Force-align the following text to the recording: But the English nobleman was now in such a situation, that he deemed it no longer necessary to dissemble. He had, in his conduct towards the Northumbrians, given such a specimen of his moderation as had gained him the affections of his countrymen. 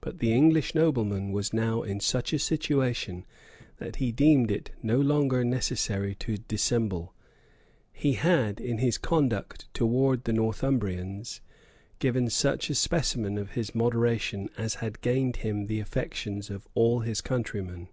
But 0.00 0.18
the 0.18 0.32
English 0.32 0.74
nobleman 0.74 1.30
was 1.30 1.52
now 1.52 1.82
in 1.84 2.00
such 2.00 2.32
a 2.32 2.38
situation, 2.40 3.24
that 3.76 3.94
he 4.02 4.10
deemed 4.10 4.50
it 4.50 4.72
no 4.82 5.00
longer 5.00 5.44
necessary 5.44 6.16
to 6.16 6.38
dissemble. 6.38 7.14
He 7.92 8.14
had, 8.14 8.60
in 8.60 8.78
his 8.78 8.98
conduct 8.98 9.72
towards 9.72 10.24
the 10.24 10.32
Northumbrians, 10.32 11.40
given 12.00 12.28
such 12.28 12.70
a 12.70 12.74
specimen 12.74 13.38
of 13.38 13.52
his 13.52 13.72
moderation 13.72 14.50
as 14.58 14.74
had 14.82 15.00
gained 15.00 15.36
him 15.36 15.66
the 15.68 15.78
affections 15.78 16.50
of 16.50 16.66
his 17.04 17.20
countrymen. 17.20 17.86